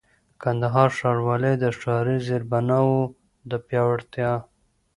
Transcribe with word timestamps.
کندهار 0.41 0.89
ښاروالۍ 0.97 1.53
د 1.59 1.65
ښاري 1.79 2.17
زېربناوو 2.27 2.99
د 3.49 3.51
پياوړتيا 3.65 4.31